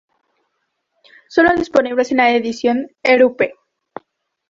[1.29, 3.53] Solo disponibles en la edición europe.